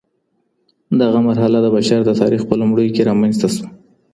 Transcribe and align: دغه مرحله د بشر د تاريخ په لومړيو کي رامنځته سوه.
دغه 1.01 1.19
مرحله 1.27 1.57
د 1.61 1.67
بشر 1.75 1.99
د 2.05 2.11
تاريخ 2.21 2.41
په 2.49 2.53
لومړيو 2.61 2.93
کي 2.95 3.01
رامنځته 3.09 3.47
سوه. 3.55 3.67